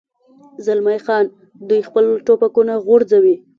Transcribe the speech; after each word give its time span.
زلمی 0.65 0.97
خان: 1.05 1.25
دوی 1.67 1.81
خپل 1.87 2.05
ټوپکونه 2.25 2.73
غورځوي. 2.85 3.35